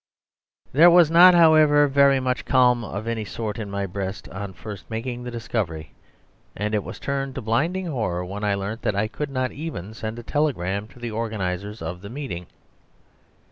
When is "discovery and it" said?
5.29-6.83